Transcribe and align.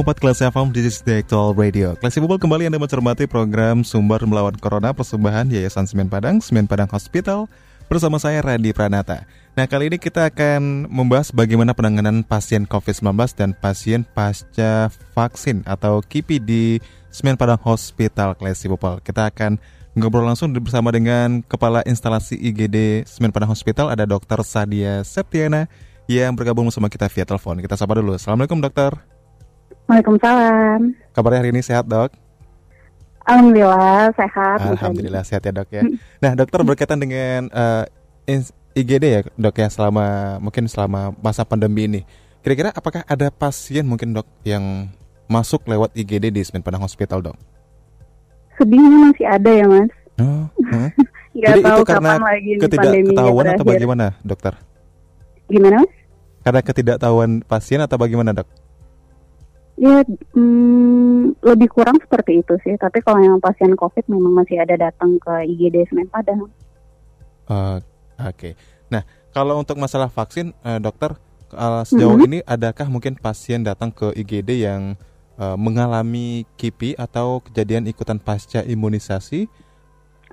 Empat 0.00 0.16
kelas 0.24 0.40
FM, 0.40 0.72
is 0.88 1.04
the 1.04 1.20
actual 1.20 1.52
radio. 1.52 1.92
Kelas 2.00 2.16
People 2.16 2.40
kembali 2.40 2.64
Anda 2.64 2.80
mencermati 2.80 3.28
program 3.28 3.84
Sumber 3.84 4.24
Melawan 4.24 4.56
Corona 4.56 4.96
Persembahan 4.96 5.52
Yayasan 5.52 5.84
Semen 5.84 6.08
Padang, 6.08 6.40
Semen 6.40 6.64
Padang 6.64 6.88
Hospital 6.88 7.44
bersama 7.84 8.16
saya 8.16 8.40
Radi 8.40 8.72
Pranata. 8.72 9.28
Nah 9.52 9.68
kali 9.68 9.92
ini 9.92 10.00
kita 10.00 10.32
akan 10.32 10.88
membahas 10.88 11.28
bagaimana 11.28 11.76
penanganan 11.76 12.24
pasien 12.24 12.64
COVID-19 12.64 13.20
dan 13.36 13.52
pasien 13.52 14.08
pasca 14.16 14.88
vaksin 15.12 15.60
atau 15.68 16.00
KIPI 16.00 16.40
di 16.40 16.64
Semen 17.12 17.36
Padang 17.36 17.60
Hospital 17.68 18.40
Kelas 18.40 18.64
People. 18.64 19.04
Kita 19.04 19.28
akan 19.28 19.60
ngobrol 19.92 20.24
langsung 20.24 20.56
bersama 20.56 20.88
dengan 20.88 21.44
Kepala 21.44 21.84
Instalasi 21.84 22.40
IGD 22.40 23.04
Semen 23.04 23.28
Padang 23.28 23.52
Hospital 23.52 23.92
ada 23.92 24.08
Dr. 24.08 24.40
Sadia 24.40 25.04
Septiana 25.04 25.68
yang 26.08 26.32
bergabung 26.32 26.64
bersama 26.72 26.88
kita 26.88 27.12
via 27.12 27.28
telepon. 27.28 27.60
Kita 27.60 27.76
sapa 27.76 27.92
dulu. 28.00 28.16
Assalamualaikum 28.16 28.56
dokter. 28.64 29.13
Waalaikumsalam. 29.84 30.96
Kabarnya 31.12 31.38
hari 31.44 31.50
ini 31.52 31.60
sehat 31.60 31.84
dok? 31.84 32.08
Alhamdulillah 33.24 34.12
sehat. 34.16 34.58
Alhamdulillah 34.60 35.22
sehat 35.24 35.42
ya 35.44 35.52
dok 35.52 35.68
ya. 35.72 35.82
Nah 36.20 36.32
dokter 36.36 36.60
berkaitan 36.64 37.00
dengan 37.00 37.48
uh, 37.52 37.84
IGD 38.76 39.04
ya 39.04 39.20
dok 39.36 39.56
ya 39.60 39.68
selama 39.68 40.36
mungkin 40.40 40.68
selama 40.68 41.12
masa 41.20 41.44
pandemi 41.44 41.88
ini. 41.88 42.00
Kira-kira 42.44 42.72
apakah 42.72 43.04
ada 43.08 43.32
pasien 43.32 43.84
mungkin 43.88 44.12
dok 44.12 44.28
yang 44.44 44.92
masuk 45.28 45.64
lewat 45.64 45.96
IGD 45.96 46.32
di 46.32 46.40
Semen 46.44 46.60
Padang 46.60 46.84
Hospital 46.84 47.20
dok? 47.20 47.36
Sedihnya 48.60 49.08
masih 49.08 49.26
ada 49.28 49.50
ya 49.52 49.66
mas. 49.68 49.92
Oh, 50.20 50.44
huh? 50.68 50.88
Jadi 51.34 51.60
tahu 51.66 51.80
itu 51.82 51.84
karena 51.90 52.12
lagi 52.20 52.52
ketidakketahuan 52.60 53.46
atau 53.56 53.64
bagaimana 53.66 54.06
dokter? 54.20 54.52
Gimana 55.48 55.84
mas? 55.84 55.92
Karena 56.44 56.60
ketidaktahuan 56.60 57.30
pasien 57.44 57.80
atau 57.80 57.96
bagaimana 57.96 58.36
dok? 58.36 58.48
Ya, 59.74 60.06
hmm, 60.06 61.34
lebih 61.42 61.66
kurang 61.74 61.98
seperti 61.98 62.46
itu 62.46 62.54
sih. 62.62 62.78
Tapi 62.78 63.02
kalau 63.02 63.18
yang 63.18 63.42
pasien 63.42 63.74
COVID 63.74 64.06
memang 64.06 64.44
masih 64.44 64.62
ada 64.62 64.78
datang 64.78 65.18
ke 65.18 65.50
IGD 65.50 65.90
Semen 65.90 66.06
Padang. 66.06 66.46
Uh, 67.50 67.82
Oke. 68.22 68.30
Okay. 68.38 68.52
Nah, 68.86 69.02
kalau 69.34 69.58
untuk 69.58 69.74
masalah 69.82 70.06
vaksin, 70.06 70.54
uh, 70.62 70.78
dokter, 70.78 71.18
uh, 71.50 71.82
sejauh 71.82 72.14
mm 72.14 72.18
-hmm. 72.22 72.28
ini 72.30 72.38
adakah 72.46 72.86
mungkin 72.86 73.18
pasien 73.18 73.66
datang 73.66 73.90
ke 73.90 74.14
IGD 74.14 74.62
yang 74.62 74.94
uh, 75.42 75.58
mengalami 75.58 76.46
KIPI 76.54 76.94
atau 76.94 77.42
kejadian 77.42 77.90
ikutan 77.90 78.22
pasca 78.22 78.62
imunisasi 78.62 79.50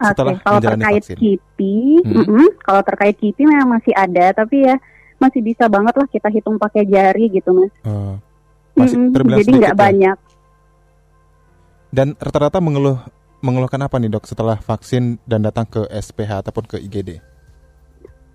setelah 0.01 0.37
okay. 0.37 0.45
kalau 0.45 0.57
menjalani 0.61 0.81
terkait 0.81 1.01
vaksin? 1.01 1.17
KIPI, 1.17 1.77
hmm. 2.05 2.13
mm 2.13 2.25
-hmm, 2.25 2.47
kalau 2.61 2.81
terkait 2.85 3.15
KIPI 3.17 3.43
memang 3.49 3.69
masih 3.81 3.93
ada, 3.97 4.25
tapi 4.37 4.69
ya 4.69 4.77
masih 5.17 5.41
bisa 5.45 5.65
banget 5.69 5.93
lah 5.97 6.07
kita 6.09 6.29
hitung 6.29 6.57
pakai 6.61 6.85
jari 6.85 7.29
gitu, 7.33 7.53
mas. 7.53 7.73
Uh 7.85 8.17
masih 8.81 8.97
mm 8.97 9.05
-hmm. 9.05 9.15
terbilang 9.15 9.39
jadi 9.39 9.51
nggak 9.51 9.75
ya? 9.75 9.79
banyak. 9.79 10.17
Dan 11.91 12.07
rata-rata 12.17 12.57
mengeluh 12.63 12.97
mengeluhkan 13.41 13.81
apa 13.81 13.97
nih 13.97 14.09
dok 14.13 14.29
setelah 14.29 14.57
vaksin 14.61 15.17
dan 15.25 15.41
datang 15.41 15.65
ke 15.65 15.81
SPH 15.89 16.45
ataupun 16.45 16.65
ke 16.69 16.77
IGD? 16.77 17.17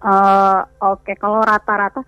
Uh, 0.02 0.06
eh, 0.06 0.60
Oke, 0.82 1.14
okay. 1.14 1.14
kalau 1.16 1.40
rata-rata 1.40 2.02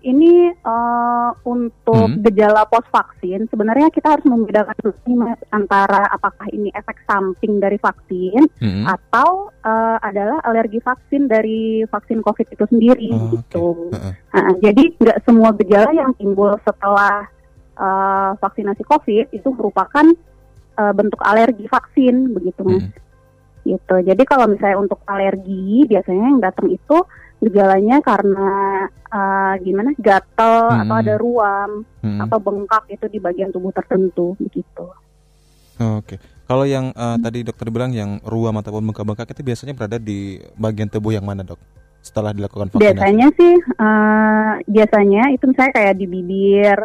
ini 0.00 0.48
uh, 0.64 1.30
untuk 1.44 2.08
hmm. 2.08 2.24
gejala 2.24 2.64
post 2.68 2.88
vaksin 2.88 3.44
sebenarnya 3.52 3.92
kita 3.92 4.16
harus 4.16 4.24
membedakan 4.24 4.76
antara 5.52 6.08
apakah 6.08 6.48
ini 6.56 6.72
efek 6.72 7.04
samping 7.04 7.60
dari 7.60 7.76
vaksin 7.76 8.48
hmm. 8.60 8.84
atau 8.88 9.52
uh, 9.60 9.98
adalah 10.00 10.40
alergi 10.48 10.80
vaksin 10.80 11.28
dari 11.28 11.84
vaksin 11.84 12.24
COVID 12.24 12.48
itu 12.48 12.64
sendiri 12.64 13.08
oh, 13.12 13.28
gitu. 13.36 13.92
Okay. 13.92 13.96
Uh 13.96 14.06
-uh. 14.32 14.40
Uh, 14.40 14.52
jadi 14.64 14.84
nggak 14.96 15.18
semua 15.28 15.50
gejala 15.60 15.90
yang 15.92 16.12
timbul 16.16 16.56
setelah 16.64 17.28
uh, 17.80 18.36
vaksinasi 18.36 18.84
COVID 18.84 19.32
itu 19.32 19.48
merupakan 19.56 20.06
uh, 20.76 20.92
bentuk 20.92 21.20
alergi 21.24 21.64
vaksin 21.66 22.36
begitu 22.36 22.60
mas. 22.62 22.84
Hmm. 22.84 22.92
Gitu. 23.60 23.96
Jadi 24.04 24.22
kalau 24.24 24.48
misalnya 24.48 24.78
untuk 24.80 25.00
alergi 25.08 25.84
biasanya 25.88 26.24
yang 26.32 26.40
datang 26.40 26.68
itu 26.72 26.96
gejalanya 27.40 28.04
karena 28.04 28.48
uh, 29.08 29.54
gimana 29.64 29.96
gatel 29.96 30.68
hmm. 30.68 30.80
atau 30.84 30.94
ada 30.96 31.14
ruam 31.16 31.70
hmm. 32.04 32.20
atau 32.28 32.38
bengkak 32.40 32.84
itu 32.92 33.08
di 33.08 33.18
bagian 33.20 33.48
tubuh 33.48 33.72
tertentu 33.72 34.36
begitu. 34.36 34.84
Oh, 35.80 36.00
Oke. 36.00 36.16
Okay. 36.16 36.18
Kalau 36.50 36.66
yang 36.66 36.90
uh, 36.98 37.14
hmm. 37.14 37.22
tadi 37.22 37.46
dokter 37.46 37.70
bilang 37.70 37.94
yang 37.94 38.18
ruam 38.26 38.58
ataupun 38.58 38.82
bengkak-bengkak 38.90 39.32
itu 39.32 39.42
biasanya 39.46 39.72
berada 39.72 39.96
di 40.02 40.42
bagian 40.58 40.90
tubuh 40.90 41.14
yang 41.14 41.22
mana 41.22 41.46
dok? 41.46 41.62
Setelah 42.02 42.34
dilakukan 42.34 42.74
vaksinasi? 42.74 42.90
Biasanya 42.90 43.28
sih, 43.38 43.54
uh, 43.78 44.52
biasanya 44.66 45.22
itu 45.30 45.44
misalnya 45.46 45.72
kayak 45.78 45.94
di 45.94 46.06
bibir, 46.10 46.78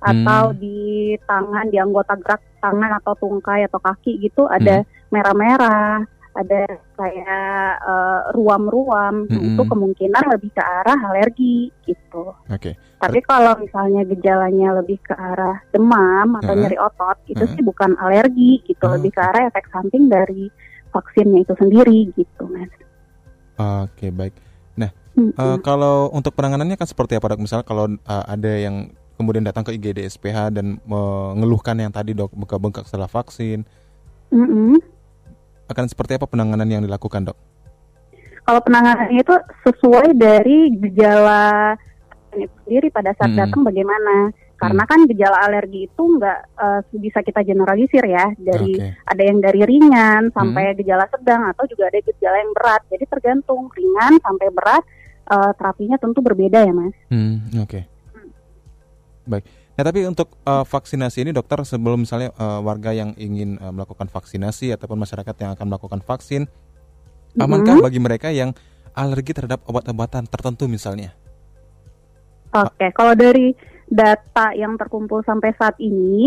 atau 0.00 0.50
hmm. 0.50 0.56
di 0.56 0.80
tangan 1.28 1.68
di 1.68 1.76
anggota 1.76 2.16
gerak 2.16 2.40
tangan 2.60 2.96
atau 3.00 3.12
tungkai 3.20 3.68
atau 3.68 3.80
kaki 3.80 4.16
gitu 4.24 4.48
ada 4.48 4.80
hmm. 4.80 5.12
merah-merah 5.12 6.04
ada 6.30 6.62
kayak 6.94 7.82
uh, 7.82 8.20
ruam-ruam 8.38 9.26
hmm. 9.26 9.54
itu 9.54 9.62
kemungkinan 9.66 10.24
lebih 10.30 10.50
ke 10.54 10.62
arah 10.62 10.98
alergi 11.10 11.74
gitu. 11.82 12.32
Oke. 12.46 12.70
Okay. 12.70 12.74
Tapi 13.02 13.18
kalau 13.26 13.58
misalnya 13.58 14.06
gejalanya 14.06 14.78
lebih 14.78 15.02
ke 15.02 15.14
arah 15.16 15.58
demam 15.74 16.38
atau 16.38 16.54
uh 16.54 16.58
nyeri 16.58 16.78
otot 16.78 17.18
itu 17.26 17.42
uh 17.42 17.50
sih 17.50 17.62
bukan 17.66 17.98
alergi 17.98 18.62
gitu, 18.62 18.84
uh 18.86 18.94
lebih 18.94 19.10
ke 19.10 19.20
arah 19.20 19.50
efek 19.50 19.66
samping 19.74 20.06
dari 20.06 20.46
vaksinnya 20.94 21.42
itu 21.42 21.54
sendiri 21.58 22.14
gitu, 22.14 22.42
Mas. 22.46 22.70
Oke, 23.60 24.06
okay, 24.06 24.10
baik. 24.14 24.34
Nah, 24.78 24.90
hmm. 25.18 25.34
uh, 25.34 25.58
kalau 25.60 26.14
untuk 26.14 26.32
penanganannya 26.38 26.78
kan 26.78 26.86
seperti 26.86 27.18
apa 27.18 27.34
dok? 27.34 27.42
Misalnya 27.42 27.66
kalau 27.66 27.90
uh, 27.90 28.24
ada 28.26 28.52
yang 28.54 28.94
kemudian 29.20 29.44
datang 29.44 29.60
ke 29.60 29.76
IGD 29.76 30.08
SPH 30.08 30.56
dan 30.56 30.80
mengeluhkan 30.88 31.76
yang 31.76 31.92
tadi 31.92 32.16
dok 32.16 32.32
bengkak-bengkak 32.32 32.88
setelah 32.88 33.04
vaksin. 33.04 33.68
Mm 34.32 34.46
-hmm. 34.48 34.74
Akan 35.68 35.84
seperti 35.84 36.16
apa 36.16 36.24
penanganan 36.24 36.64
yang 36.64 36.80
dilakukan 36.80 37.28
dok? 37.28 37.36
Kalau 38.48 38.60
penanganannya 38.64 39.20
itu 39.20 39.36
sesuai 39.68 40.16
dari 40.16 40.72
gejala 40.80 41.76
sendiri 42.32 42.88
pada 42.88 43.12
saat 43.12 43.28
mm 43.28 43.36
-hmm. 43.36 43.42
datang 43.44 43.60
bagaimana. 43.60 44.16
Karena 44.60 44.84
kan 44.84 45.08
gejala 45.08 45.40
alergi 45.40 45.88
itu 45.88 46.02
nggak 46.20 46.40
uh, 46.60 46.80
bisa 47.00 47.24
kita 47.24 47.40
generalisir 47.40 48.04
ya 48.04 48.28
dari 48.36 48.76
okay. 48.76 48.92
ada 49.08 49.22
yang 49.24 49.40
dari 49.40 49.64
ringan 49.64 50.28
sampai 50.36 50.76
hmm. 50.76 50.84
gejala 50.84 51.08
sedang 51.08 51.48
atau 51.48 51.64
juga 51.64 51.88
ada 51.88 51.96
gejala 52.04 52.36
yang 52.44 52.52
berat. 52.52 52.84
Jadi 52.92 53.04
tergantung 53.08 53.72
ringan 53.72 54.20
sampai 54.20 54.52
berat 54.52 54.84
uh, 55.32 55.56
terapinya 55.56 55.96
tentu 55.96 56.20
berbeda 56.20 56.60
ya 56.60 56.76
mas. 56.76 56.92
Hmm, 57.08 57.40
Oke. 57.56 57.72
Okay. 57.72 57.82
Baik. 59.30 59.46
Nah, 59.78 59.84
tapi 59.86 60.02
untuk 60.02 60.34
uh, 60.42 60.66
vaksinasi 60.66 61.22
ini 61.22 61.30
dokter 61.30 61.62
sebelum 61.62 62.02
misalnya 62.02 62.34
uh, 62.34 62.58
warga 62.58 62.90
yang 62.90 63.14
ingin 63.14 63.56
uh, 63.62 63.70
melakukan 63.70 64.10
vaksinasi 64.10 64.74
ataupun 64.74 64.98
masyarakat 64.98 65.34
yang 65.38 65.54
akan 65.54 65.66
melakukan 65.70 66.02
vaksin, 66.02 66.50
amankah 67.38 67.78
bagi 67.78 68.02
mereka 68.02 68.34
yang 68.34 68.50
alergi 68.98 69.30
terhadap 69.30 69.62
obat-obatan 69.70 70.26
tertentu 70.26 70.66
misalnya? 70.66 71.14
Oke, 72.50 72.74
okay. 72.74 72.90
kalau 72.90 73.14
dari 73.14 73.54
data 73.86 74.50
yang 74.58 74.74
terkumpul 74.74 75.22
sampai 75.22 75.54
saat 75.54 75.78
ini 75.78 76.26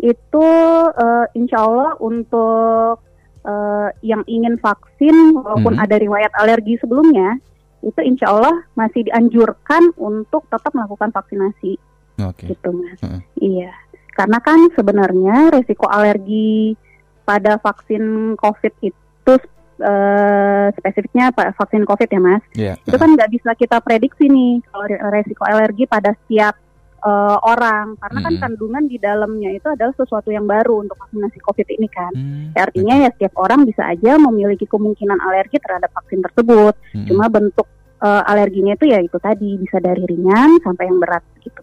itu 0.00 0.48
uh, 0.96 1.28
insya 1.36 1.60
Allah 1.60 1.92
untuk 2.00 3.04
uh, 3.44 3.88
yang 4.00 4.24
ingin 4.24 4.56
vaksin 4.56 5.36
walaupun 5.36 5.76
mm-hmm. 5.76 5.84
ada 5.84 5.96
riwayat 6.00 6.32
alergi 6.40 6.80
sebelumnya 6.80 7.36
itu 7.84 8.00
insya 8.04 8.32
Allah 8.32 8.56
masih 8.76 9.08
dianjurkan 9.08 9.92
untuk 10.00 10.48
tetap 10.48 10.72
melakukan 10.72 11.12
vaksinasi 11.12 11.76
okay. 12.22 12.52
gitu 12.52 12.68
mas. 12.72 13.00
Uh. 13.00 13.20
Iya, 13.40 13.72
karena 14.12 14.38
kan 14.44 14.58
sebenarnya 14.76 15.36
resiko 15.54 15.88
alergi 15.88 16.76
pada 17.24 17.56
vaksin 17.62 18.34
COVID 18.36 18.74
itu 18.82 19.34
uh, 19.80 20.66
spesifiknya 20.76 21.32
vaksin 21.32 21.82
COVID 21.88 22.08
ya 22.08 22.20
mas. 22.20 22.42
Yeah. 22.52 22.76
Itu 22.84 22.96
kan 23.00 23.16
nggak 23.16 23.30
bisa 23.32 23.50
kita 23.56 23.80
prediksi 23.80 24.28
nih 24.28 24.60
kalau 24.68 24.86
resiko 25.14 25.42
alergi 25.46 25.84
pada 25.88 26.12
setiap 26.24 26.58
uh, 27.04 27.38
orang 27.42 27.96
karena 27.96 28.18
kan 28.20 28.32
Mm-mm. 28.36 28.44
kandungan 28.44 28.84
di 28.86 28.96
dalamnya 29.00 29.50
itu 29.56 29.66
adalah 29.72 29.94
sesuatu 29.96 30.28
yang 30.28 30.44
baru 30.44 30.84
untuk 30.84 30.96
vaksinasi 31.00 31.38
COVID 31.44 31.68
ini 31.70 31.88
kan. 31.88 32.12
Hmm, 32.12 32.52
Ya, 32.52 32.66
artinya 32.66 32.94
ya 32.98 33.08
setiap 33.14 33.34
orang 33.40 33.64
bisa 33.64 33.86
aja 33.86 34.18
memiliki 34.18 34.66
kemungkinan 34.68 35.18
alergi 35.22 35.56
terhadap 35.62 35.90
vaksin 35.96 36.20
tersebut. 36.20 36.74
Mm-mm. 36.92 37.06
Cuma 37.08 37.26
bentuk 37.32 37.66
uh, 38.04 38.22
alerginya 38.26 38.76
itu 38.76 38.90
ya 38.90 38.98
itu 39.00 39.16
tadi 39.20 39.56
bisa 39.60 39.78
dari 39.80 40.04
ringan 40.04 40.60
sampai 40.60 40.84
yang 40.88 40.98
berat 41.00 41.24
gitu. 41.40 41.60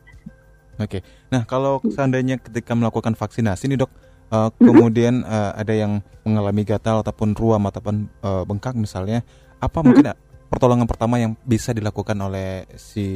Oke. 0.77 1.01
Nah, 1.33 1.43
kalau 1.43 1.81
Hmm. 1.81 1.89
seandainya 1.89 2.37
ketika 2.37 2.77
melakukan 2.77 3.13
vaksinasi 3.13 3.67
nih, 3.67 3.81
Dok, 3.81 3.91
uh, 4.29 4.49
Hmm. 4.49 4.51
kemudian 4.61 5.13
uh, 5.25 5.57
ada 5.57 5.73
yang 5.73 5.99
mengalami 6.21 6.61
gatal 6.61 7.01
ataupun 7.01 7.33
ruam 7.33 7.65
ataupun 7.65 8.09
uh, 8.21 8.43
bengkak 8.45 8.77
misalnya, 8.77 9.25
apa 9.57 9.81
Hmm. 9.81 9.85
mungkin 9.89 10.05
uh, 10.13 10.17
pertolongan 10.47 10.87
pertama 10.87 11.19
yang 11.19 11.35
bisa 11.43 11.73
dilakukan 11.73 12.15
oleh 12.21 12.63
si 12.77 13.07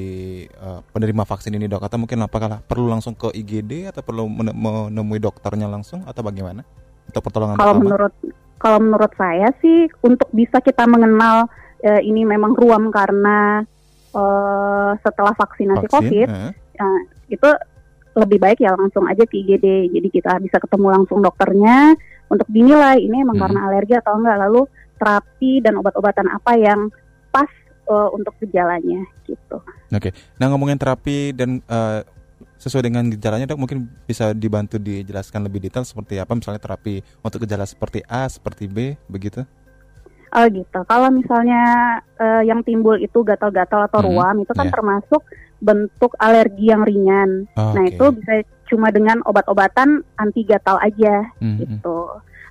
uh, 0.58 0.82
penerima 0.92 1.24
vaksin 1.24 1.54
ini, 1.54 1.70
Dok? 1.70 1.86
Atau 1.86 2.02
mungkin 2.02 2.20
apakah 2.26 2.66
perlu 2.66 2.90
langsung 2.90 3.14
ke 3.14 3.30
IGD 3.32 3.94
atau 3.94 4.02
perlu 4.02 4.26
mene- 4.28 4.58
menemui 4.58 5.22
dokternya 5.22 5.70
langsung 5.70 6.04
atau 6.04 6.22
bagaimana? 6.26 6.66
Untuk 7.08 7.22
pertolongan 7.24 7.56
Kalau 7.56 7.78
pertama? 7.78 7.86
menurut 7.88 8.14
kalau 8.62 8.78
menurut 8.78 9.12
saya 9.18 9.50
sih 9.58 9.90
untuk 10.06 10.30
bisa 10.32 10.62
kita 10.62 10.86
mengenal 10.86 11.50
eh, 11.82 11.98
ini 12.06 12.24
memang 12.24 12.54
ruam 12.54 12.94
karena 12.94 13.66
eh, 14.14 14.92
setelah 15.02 15.34
vaksinasi 15.34 15.90
Vaksin, 15.90 15.98
COVID 15.98 16.28
eh, 16.30 16.52
itu 17.32 17.50
lebih 18.12 18.44
baik 18.44 18.60
ya 18.60 18.76
langsung 18.76 19.08
aja 19.08 19.24
ke 19.24 19.40
IGD. 19.40 19.88
Jadi 19.96 20.08
kita 20.12 20.36
bisa 20.44 20.60
ketemu 20.60 20.88
langsung 20.92 21.24
dokternya 21.24 21.96
untuk 22.28 22.48
dinilai 22.52 23.00
ini 23.00 23.24
emang 23.24 23.40
Hmm. 23.40 23.44
karena 23.48 23.60
alergi 23.72 23.96
atau 23.96 24.20
enggak. 24.20 24.38
Lalu 24.48 24.62
terapi 25.00 25.52
dan 25.64 25.80
obat-obatan 25.80 26.28
apa 26.30 26.52
yang 26.60 26.92
pas 27.32 27.48
eh, 27.92 28.10
untuk 28.16 28.36
gejalanya 28.44 29.02
gitu. 29.26 29.58
Nah, 30.40 30.48
ngomongin 30.48 30.80
terapi 30.80 31.36
dan 31.36 31.60
uh, 31.68 32.06
sesuai 32.62 32.88
dengan 32.88 33.10
gejalanya, 33.10 33.50
Dok, 33.50 33.60
mungkin 33.60 33.90
bisa 34.06 34.32
dibantu 34.38 34.78
dijelaskan 34.78 35.44
lebih 35.50 35.66
detail 35.66 35.82
seperti 35.84 36.22
apa 36.22 36.38
misalnya 36.38 36.62
terapi 36.62 37.02
untuk 37.26 37.44
gejala 37.44 37.66
seperti 37.66 38.06
A, 38.06 38.30
seperti 38.30 38.70
B, 38.70 38.94
begitu? 39.10 39.42
Oh 40.32 40.46
gitu. 40.48 40.80
Kalau 40.88 41.12
misalnya 41.12 41.64
eh, 42.16 42.48
yang 42.48 42.64
timbul 42.64 42.96
itu 42.96 43.20
gatal-gatal 43.20 43.92
atau 43.92 44.00
Hmm, 44.00 44.16
ruam 44.16 44.36
itu 44.40 44.54
kan 44.56 44.70
iya. 44.70 44.74
termasuk 44.74 45.22
bentuk 45.62 46.18
alergi 46.18 46.68
yang 46.68 46.82
ringan. 46.82 47.46
Oh, 47.56 47.72
Nah 47.72 47.86
itu 47.86 48.06
bisa 48.12 48.42
cuma 48.66 48.90
dengan 48.90 49.22
obat-obatan 49.24 50.02
anti 50.16 50.42
gatal 50.42 50.76
aja 50.78 51.30
Hmm, 51.38 51.56
hmm, 51.56 51.58
gitu. 51.62 51.98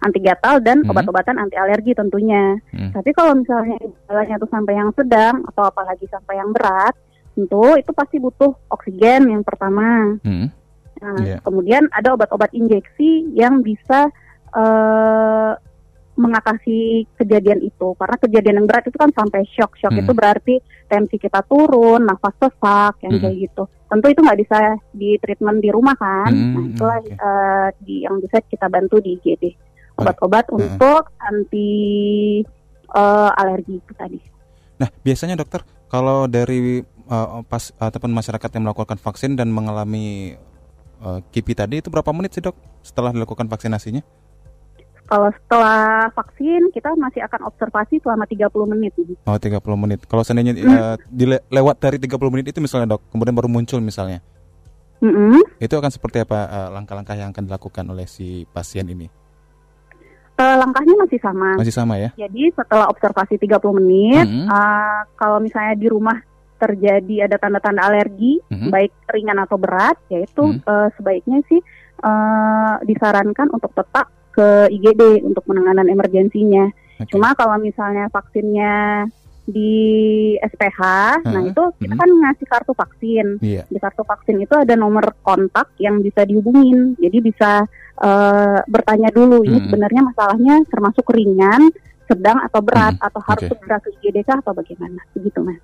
Anti 0.00 0.16
gatal 0.18 0.62
dan 0.62 0.80
Hmm. 0.80 0.90
obat-obatan 0.90 1.36
anti 1.36 1.58
alergi 1.58 1.92
tentunya. 1.92 2.56
hmm. 2.70 2.94
Tapi 2.94 3.10
kalau 3.12 3.34
misalnya 3.34 3.76
gejalanya 3.76 4.34
itu 4.38 4.48
sampai 4.48 4.74
yang 4.74 4.90
sedang 4.94 5.42
atau 5.44 5.62
apalagi 5.64 6.06
sampai 6.06 6.38
yang 6.38 6.50
berat, 6.50 6.94
tentu 7.34 7.76
itu 7.76 7.90
pasti 7.90 8.16
butuh 8.16 8.54
oksigen 8.70 9.28
yang 9.28 9.42
pertama. 9.42 10.16
Hmm. 10.22 10.48
Nah, 11.00 11.16
Iya. 11.18 11.36
Kemudian 11.40 11.88
ada 11.90 12.12
obat-obat 12.12 12.52
injeksi 12.52 13.32
yang 13.34 13.60
bisa 13.60 14.08
eh, 14.50 15.52
mengatasi 16.20 17.08
kejadian 17.16 17.64
itu. 17.64 17.96
Karena 17.96 18.16
kejadian 18.20 18.56
yang 18.60 18.66
berat 18.68 18.84
itu 18.84 18.94
kan 18.94 19.08
sampai 19.10 19.42
shock. 19.48 19.74
Shock 19.74 19.96
Hmm. 19.96 20.04
itu 20.04 20.12
berarti 20.12 20.54
tensi 20.86 21.16
kita 21.16 21.40
turun, 21.48 22.04
nafas 22.04 22.36
sesak, 22.36 23.00
yang 23.00 23.16
Hmm. 23.16 23.22
kayak 23.24 23.36
gitu. 23.40 23.62
Tentu 23.88 24.06
itu 24.06 24.20
nggak 24.20 24.40
bisa 24.44 24.58
di 24.92 25.16
treatment 25.16 25.58
di 25.58 25.70
rumah 25.72 25.96
kan. 25.96 26.30
Hmm, 26.30 26.52
Nah 26.54 26.64
itulah 26.68 26.98
oke. 27.00 27.10
eh, 27.10 27.68
di, 27.80 27.94
yang 28.04 28.20
bisa 28.20 28.38
kita 28.44 28.68
bantu 28.68 29.00
di 29.00 29.16
IGD. 29.16 29.44
Obat-obat 29.96 30.46
Hmm. 30.48 30.60
untuk 30.60 31.10
anti 31.18 31.72
eh, 32.90 33.30
alergi 33.34 33.78
itu 33.78 33.92
tadi. 33.94 34.18
Nah, 34.76 34.88
biasanya 35.00 35.36
dokter 35.36 35.62
kalau 35.86 36.26
dari 36.26 36.82
uh, 37.06 37.42
pas 37.44 37.70
ataupun 37.76 38.10
masyarakat 38.10 38.50
yang 38.50 38.64
melakukan 38.64 38.96
vaksin 38.96 39.34
dan 39.34 39.50
mengalami 39.50 40.38
uh, 40.98 41.20
KIPI 41.30 41.54
tadi 41.54 41.74
itu 41.78 41.90
berapa 41.90 42.10
menit 42.10 42.32
sih 42.32 42.40
dok 42.40 42.54
setelah 42.80 43.10
dilakukan 43.10 43.46
vaksinasinya? 43.46 44.00
Kalau 45.10 45.26
setelah 45.34 46.06
vaksin 46.14 46.70
kita 46.70 46.94
masih 46.94 47.26
akan 47.26 47.50
observasi 47.50 47.98
selama 47.98 48.30
30 48.30 48.46
menit. 48.64 48.94
Oh, 49.26 49.34
30 49.34 49.58
menit. 49.74 50.06
Kalau 50.06 50.22
seandainya 50.22 50.54
Hmm. 50.54 50.70
uh, 50.70 50.96
dile- 51.10 51.42
lewat 51.50 51.82
dari 51.82 51.98
30 51.98 52.30
menit 52.30 52.54
itu 52.54 52.62
misalnya 52.62 52.94
dok, 52.94 53.02
kemudian 53.10 53.34
baru 53.34 53.50
muncul 53.50 53.82
misalnya, 53.82 54.22
Mm-mm. 55.02 55.42
itu 55.58 55.74
akan 55.74 55.90
seperti 55.90 56.22
apa 56.22 56.38
uh, 56.46 56.68
langkah-langkah 56.70 57.18
yang 57.18 57.34
akan 57.34 57.42
dilakukan 57.42 57.84
oleh 57.90 58.06
si 58.06 58.46
pasien 58.46 58.86
ini? 58.86 59.10
Eh, 60.38 60.56
langkahnya 60.56 60.94
masih 60.96 61.18
sama. 61.20 61.58
Masih 61.58 61.74
sama 61.74 61.98
ya? 61.98 62.14
Jadi 62.14 62.48
setelah 62.54 62.86
observasi 62.86 63.34
30 63.36 63.76
menit, 63.76 64.24
Hmm. 64.24 64.46
eh, 64.46 65.00
kalau 65.12 65.36
misalnya 65.36 65.74
di 65.74 65.84
rumah 65.84 66.16
terjadi 66.56 67.26
ada 67.26 67.36
tanda-tanda 67.36 67.82
alergi, 67.82 68.38
Mhm. 68.46 68.70
baik 68.70 68.92
ringan 69.10 69.36
atau 69.36 69.58
berat, 69.58 69.98
yaitu 70.06 70.40
Hmm. 70.40 70.62
eh, 70.62 70.88
sebaiknya 70.94 71.42
sih 71.44 71.58
eh, 72.00 72.74
disarankan 72.86 73.52
untuk 73.52 73.76
tetap 73.76 74.08
ke 74.30 74.70
IGD 74.70 75.26
untuk 75.26 75.42
penanganan 75.44 75.90
emergensinya. 75.90 76.70
Oke. 77.00 77.10
Cuma 77.10 77.34
kalau 77.34 77.56
misalnya 77.58 78.06
vaksinnya 78.12 79.06
di 79.50 79.72
SPH, 80.38 80.80
nah 81.26 81.42
Heeh. 81.42 81.50
itu 81.50 81.62
kita 81.82 81.94
Mhm. 81.96 82.00
kan 82.00 82.10
ngasih 82.22 82.46
kartu 82.46 82.72
vaksin. 82.72 83.26
Iya. 83.42 83.62
Di 83.66 83.78
kartu 83.82 84.06
vaksin 84.06 84.36
itu 84.38 84.54
ada 84.54 84.78
nomor 84.78 85.10
kontak 85.26 85.74
yang 85.82 85.98
bisa 85.98 86.22
dihubungin. 86.22 86.94
Jadi 86.96 87.18
bisa 87.20 87.66
eh, 88.00 88.58
bertanya 88.64 89.12
dulu 89.12 89.44
ini 89.44 89.60
Hmm. 89.60 89.68
sebenarnya 89.68 90.00
masalahnya 90.00 90.64
termasuk 90.72 91.04
ringan, 91.12 91.68
sedang 92.08 92.40
atau 92.40 92.64
berat 92.64 92.96
Hmm, 92.96 93.06
atau 93.12 93.20
harus 93.20 93.44
segera 93.44 93.76
ke 93.76 93.92
IGD 94.00 94.24
kah 94.24 94.40
atau 94.40 94.56
bagaimana? 94.56 95.04
Begitu 95.12 95.36
mas. 95.44 95.60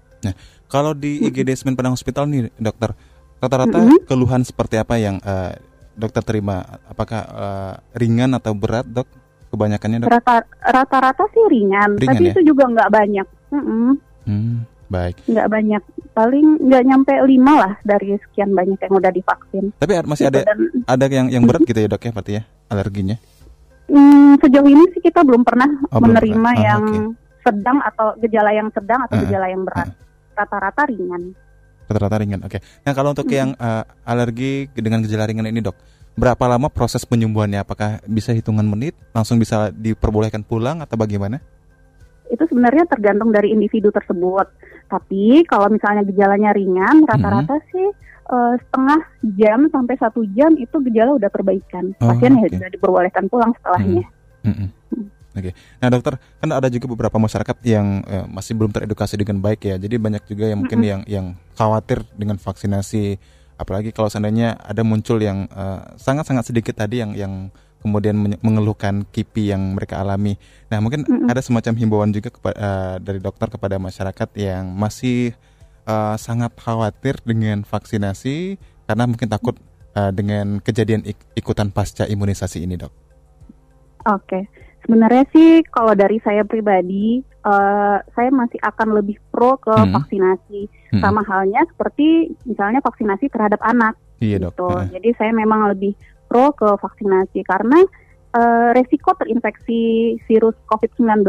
Kalau 0.69 0.93
di 0.93 1.25
IGD 1.25 1.57
Semen 1.57 1.73
Padang 1.81 1.97
Hospital 1.97 2.29
nih 2.29 2.53
dokter, 2.61 2.93
rata-rata 3.41 3.81
keluhan 4.05 4.45
seperti 4.45 4.77
apa 4.77 5.01
yang 5.01 5.17
uh, 5.25 5.57
dokter 5.97 6.23
terima? 6.23 6.61
Apakah 6.85 7.21
uh, 7.27 7.75
ringan 7.93 8.31
atau 8.33 8.53
berat 8.53 8.85
dok? 8.85 9.09
Kebanyakannya 9.47 9.99
dok? 10.01 10.11
Rata- 10.11 10.45
Rata-rata 10.61 11.25
sih 11.31 11.45
ringan, 11.49 11.97
Ringan 11.97 12.15
tapi 12.15 12.25
ya? 12.25 12.33
itu 12.33 12.41
juga 12.45 12.65
nggak 12.67 12.91
banyak. 12.91 13.27
Mm-mm, 13.49 13.95
Hmm, 14.23 14.57
baik. 14.87 15.23
nggak 15.25 15.49
banyak, 15.49 15.83
paling 16.13 16.47
nggak 16.61 16.83
nyampe 16.83 17.13
lima 17.25 17.53
lah 17.57 17.73
dari 17.81 18.19
sekian 18.21 18.51
banyak 18.51 18.77
yang 18.77 18.93
udah 18.93 19.09
divaksin. 19.09 19.71
Tapi 19.73 19.93
masih 20.03 20.27
Gitu, 20.27 20.35
ada 20.35 20.41
dan, 20.45 20.59
ada 20.85 21.05
yang 21.07 21.27
yang 21.31 21.45
berat 21.49 21.63
gitu 21.63 21.79
ya 21.79 21.89
dok 21.89 22.03
ya 22.03 22.11
berarti 22.13 22.33
ya 22.33 22.43
alerginya? 22.67 23.17
mm, 23.87 24.43
sejauh 24.43 24.67
ini 24.67 24.83
sih 24.91 25.01
kita 25.01 25.23
belum 25.23 25.43
pernah 25.43 25.71
Oh, 25.87 26.03
belum 26.03 26.11
menerima 26.13 26.35
pernah. 26.43 26.53
Ah, 26.53 26.67
yang 26.67 26.83
oke. 26.83 26.99
sedang 27.41 27.79
atau 27.81 28.07
gejala 28.19 28.51
yang 28.51 28.69
sedang 28.71 29.01
atau 29.01 29.15
Ah, 29.15 29.23
gejala 29.23 29.47
yang 29.47 29.63
berat. 29.63 29.89
Rata-rata 30.35 30.83
ringan. 30.85 31.23
Rata-rata 31.87 32.19
ringan. 32.23 32.43
Oke. 32.43 32.59
Nah 32.83 32.93
kalau 32.93 33.15
untuk 33.15 33.31
yang 33.31 33.55
uh, 33.57 33.87
alergi 34.03 34.67
dengan 34.75 35.03
gejala 35.07 35.27
ringan 35.31 35.47
ini 35.47 35.63
dok, 35.63 35.79
berapa 36.19 36.45
lama 36.51 36.67
proses 36.67 37.07
penyembuhannya? 37.07 37.63
Apakah 37.63 38.03
bisa 38.07 38.35
hitungan 38.35 38.67
menit? 38.67 38.99
Langsung 39.15 39.39
bisa 39.39 39.71
diperbolehkan 39.71 40.43
pulang 40.43 40.83
atau 40.83 40.99
bagaimana? 40.99 41.39
itu 42.31 42.45
sebenarnya 42.51 42.85
tergantung 42.91 43.31
dari 43.31 43.55
individu 43.55 43.95
tersebut. 43.95 44.47
Tapi 44.87 45.47
kalau 45.47 45.71
misalnya 45.71 46.07
gejalanya 46.07 46.55
ringan, 46.55 47.07
rata-rata 47.07 47.59
Mm-hmm. 47.59 47.71
sih 47.71 47.89
eh, 48.27 48.55
setengah 48.67 49.01
jam 49.39 49.59
sampai 49.71 49.95
satu 49.99 50.23
jam 50.35 50.55
itu 50.59 50.77
gejala 50.91 51.15
udah 51.15 51.31
perbaikan. 51.31 51.95
Oh, 52.03 52.15
Pasien 52.15 52.39
ya 52.39 52.47
oke. 52.47 52.55
sudah 52.59 52.71
diperbolehkan 52.71 53.25
pulang 53.31 53.53
setelahnya. 53.59 54.07
Mm-mm. 54.47 54.69
Oke. 55.37 55.53
Nah 55.85 55.93
dokter, 55.93 56.17
kan 56.17 56.49
ada 56.49 56.69
juga 56.73 56.89
beberapa 56.89 57.21
masyarakat 57.21 57.57
yang 57.69 58.01
eh, 58.09 58.25
masih 58.25 58.57
belum 58.57 58.73
teredukasi 58.73 59.21
dengan 59.21 59.45
baik 59.45 59.69
ya. 59.69 59.77
Jadi 59.77 60.01
banyak 60.01 60.25
juga 60.25 60.49
yang 60.49 60.65
mungkin 60.65 60.81
yang 60.81 61.01
yang 61.05 61.27
khawatir 61.53 62.09
dengan 62.17 62.41
vaksinasi. 62.41 63.21
Apalagi 63.61 63.93
kalau 63.93 64.09
seandainya 64.09 64.57
ada 64.57 64.81
muncul 64.81 65.21
yang 65.21 65.45
eh, 65.53 65.81
sangat-sangat 66.01 66.49
sedikit 66.49 66.81
tadi 66.81 67.05
yang 67.05 67.13
yang 67.13 67.53
kemudian 67.85 68.17
mengeluhkan 68.41 69.05
kipi 69.13 69.53
yang 69.53 69.77
mereka 69.77 70.01
alami. 70.01 70.41
Nah 70.73 70.81
mungkin 70.81 71.05
Mm-mm. 71.05 71.29
ada 71.29 71.45
semacam 71.45 71.77
himbauan 71.77 72.11
juga 72.17 72.33
kepa- 72.33 72.57
eh, 72.57 72.97
dari 73.05 73.21
dokter 73.21 73.53
kepada 73.53 73.77
masyarakat 73.77 74.29
yang 74.41 74.73
masih 74.73 75.37
eh, 75.85 76.17
sangat 76.17 76.57
khawatir 76.57 77.21
dengan 77.29 77.61
vaksinasi 77.63 78.57
karena 78.89 79.05
mungkin 79.05 79.29
takut 79.29 79.61
eh, 79.93 80.11
dengan 80.17 80.65
kejadian 80.65 81.05
ik- 81.05 81.29
ikutan 81.37 81.69
pasca 81.69 82.09
imunisasi 82.09 82.65
ini 82.65 82.81
dok. 82.81 82.93
Oke. 84.07 84.66
Sebenarnya 84.87 85.25
sih 85.35 85.67
kalau 85.67 85.93
dari 85.93 86.23
saya 86.23 86.47
pribadi, 86.47 87.19
eh, 87.21 87.99
saya 88.07 88.31
masih 88.31 88.63
akan 88.63 88.95
lebih 88.95 89.19
pro 89.29 89.59
ke 89.59 89.75
Hmm. 89.75 89.91
vaksinasi. 89.91 90.71
Mm-mm. 90.95 91.03
Sama 91.03 91.27
halnya 91.27 91.67
seperti 91.67 92.31
misalnya 92.47 92.79
vaksinasi 92.81 93.27
terhadap 93.27 93.59
anak. 93.61 93.99
Iya 94.23 94.39
dok. 94.41 94.55
gitu. 94.55 94.69
Heeh. 94.71 94.87
Jadi 94.95 95.09
saya 95.19 95.33
memang 95.35 95.67
lebih 95.69 95.93
pro 96.27 96.55
ke 96.55 96.71
vaksinasi 96.79 97.43
karena 97.43 97.83
eh, 98.31 98.69
resiko 98.77 99.17
terinfeksi 99.17 99.81
virus 100.29 100.53
COVID-19 100.69 101.25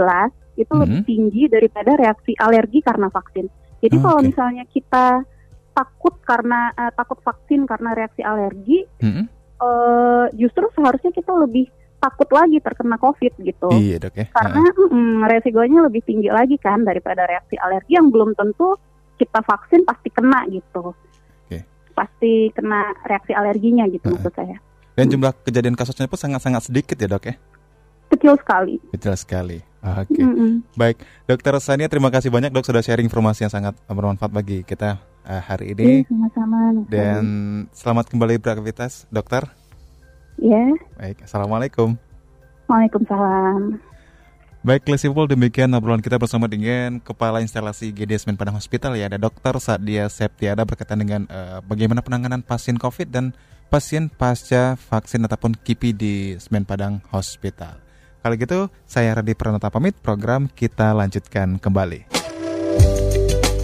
itu 0.55 0.67
Mhm. 0.69 0.81
lebih 0.83 0.99
tinggi 1.03 1.43
daripada 1.47 1.95
reaksi 1.95 2.35
alergi 2.35 2.83
karena 2.83 3.07
vaksin. 3.07 3.47
Jadi 3.79 3.95
Oh, 3.95 4.03
kalau 4.03 4.19
oke. 4.19 4.27
misalnya 4.27 4.67
kita 4.67 5.23
takut 5.71 6.19
karena 6.21 6.73
eh, 6.75 6.91
takut 6.91 7.15
vaksin 7.21 7.63
karena 7.63 7.95
reaksi 7.95 8.21
alergi, 8.21 8.83
Mm-mm. 8.99 9.23
eh, 9.57 10.25
justru 10.35 10.67
seharusnya 10.75 11.15
kita 11.15 11.31
lebih 11.31 11.71
takut 11.97 12.29
lagi 12.29 12.61
terkena 12.61 12.97
COVID 13.01 13.33
gitu. 13.41 13.69
Iya 13.73 13.97
dok 13.97 14.15
ya. 14.15 14.27
Karena 14.29 14.63
mm, 14.69 15.25
resikonya 15.25 15.79
lebih 15.89 16.01
tinggi 16.05 16.29
lagi 16.29 16.55
kan 16.61 16.85
daripada 16.85 17.25
reaksi 17.25 17.57
alergi 17.57 17.97
yang 17.97 18.13
belum 18.13 18.37
tentu 18.37 18.77
kita 19.17 19.41
vaksin 19.41 19.81
pasti 19.83 20.09
kena 20.13 20.45
gitu. 20.49 20.93
Oke. 21.47 21.59
pasti 21.97 22.53
kena 22.53 22.93
reaksi 23.09 23.33
alerginya 23.33 23.89
gitu 23.89 24.13
maksud 24.13 24.33
saya. 24.37 24.57
Dan 24.97 25.13
jumlah 25.13 25.33
kejadian 25.45 25.77
kasusnya 25.77 26.09
pun 26.09 26.17
sangat-sangat 26.17 26.69
sedikit 26.69 26.97
ya 26.97 27.09
dok 27.09 27.25
ya? 27.29 27.35
Kecil 28.13 28.33
sekali. 28.39 28.75
Kecil 28.93 29.13
sekali. 29.17 29.57
Oke. 29.81 30.13
Okay. 30.13 30.23
Mm 30.25 30.33
-mm. 30.33 30.51
Baik, 30.73 30.97
Dokter 31.29 31.53
Sania 31.61 31.89
terima 31.89 32.09
kasih 32.09 32.33
banyak 32.33 32.49
dok 32.49 32.65
sudah 32.65 32.81
sharing 32.81 33.05
informasi 33.05 33.45
yang 33.45 33.53
sangat 33.53 33.77
bermanfaat 33.85 34.31
bagi 34.33 34.65
kita 34.65 34.97
uh, 35.25 35.41
hari 35.43 35.77
ini. 35.77 36.01
Iya, 36.01 36.09
sama-sama. 36.09 36.59
Dan 36.89 37.23
selamat 37.75 38.05
kembali 38.09 38.41
beraktivitas, 38.41 39.05
dokter. 39.13 39.66
Iya. 40.37 40.77
Baik, 40.97 41.25
assalamualaikum. 41.25 41.97
Waalaikumsalam. 42.69 43.81
Baik, 44.67 44.83
People, 44.83 45.31
demikian 45.31 45.71
obrolan 45.71 46.03
kita 46.03 46.19
bersama 46.19 46.43
dengan 46.43 46.99
Kepala 46.99 47.39
Instalasi 47.39 47.95
GDS 47.95 48.27
Men 48.27 48.35
Padang 48.35 48.59
Hospital 48.59 48.99
ya, 48.99 49.07
ada 49.07 49.15
Dokter 49.15 49.55
Sadia 49.63 50.11
Septiada 50.11 50.67
berkaitan 50.67 50.99
dengan 50.99 51.23
uh, 51.31 51.63
bagaimana 51.63 52.03
penanganan 52.03 52.43
pasien 52.43 52.75
COVID 52.75 53.07
dan 53.07 53.31
pasien 53.71 54.11
pasca 54.11 54.75
vaksin 54.75 55.23
ataupun 55.23 55.55
KIPI 55.55 55.89
di 55.95 56.15
Semen 56.35 56.67
Padang 56.67 56.99
Hospital. 57.15 57.79
Kalau 58.19 58.35
gitu, 58.35 58.59
saya 58.83 59.15
Radi 59.15 59.39
Pranata 59.39 59.71
pamit, 59.71 59.95
program 60.03 60.51
kita 60.51 60.91
lanjutkan 60.91 61.63
kembali. 61.63 62.26